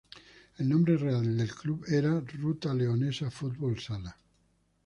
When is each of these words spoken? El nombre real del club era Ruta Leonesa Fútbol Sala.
El 0.57 0.67
nombre 0.67 0.97
real 0.97 1.37
del 1.37 1.51
club 1.53 1.85
era 1.87 2.19
Ruta 2.21 2.73
Leonesa 2.73 3.29
Fútbol 3.29 3.79
Sala. 3.79 4.17